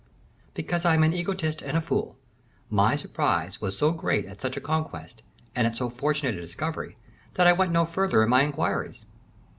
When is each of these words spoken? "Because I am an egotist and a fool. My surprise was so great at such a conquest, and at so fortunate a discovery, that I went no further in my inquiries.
"Because 0.55 0.83
I 0.83 0.95
am 0.95 1.03
an 1.03 1.13
egotist 1.13 1.61
and 1.61 1.77
a 1.77 1.79
fool. 1.79 2.17
My 2.71 2.95
surprise 2.95 3.61
was 3.61 3.77
so 3.77 3.91
great 3.91 4.25
at 4.25 4.41
such 4.41 4.57
a 4.57 4.59
conquest, 4.59 5.21
and 5.55 5.67
at 5.67 5.77
so 5.77 5.91
fortunate 5.91 6.33
a 6.33 6.41
discovery, 6.41 6.97
that 7.35 7.45
I 7.45 7.53
went 7.53 7.71
no 7.71 7.85
further 7.85 8.23
in 8.23 8.29
my 8.29 8.41
inquiries. 8.41 9.05